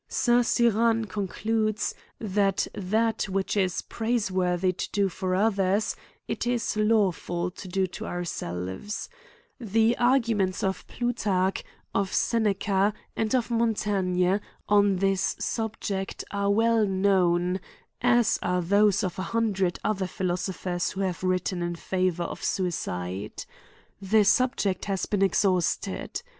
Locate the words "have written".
21.01-21.61